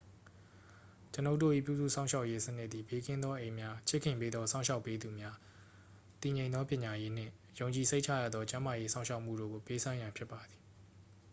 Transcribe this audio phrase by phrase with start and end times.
[1.13, 5.35] ကျွန်ုပ်တို့၏ပြုစုစောင့်ရှောက်ရေးစနစ်သည် ဘေးကင်းသောအိမ်များ ချစ်ခင်ပေးသောစောင့်ရှောက်ပေးသူများ
[6.21, 10.61] တည်ငြိမ်သောပညာရေးနှင့် ယုံကြည်စိတ်ချရသောကျန်းမာရေးစောင့်ရှောက်မှုတို့ကိုပေးစွမ်းရန်ဖြစ်ပါသည်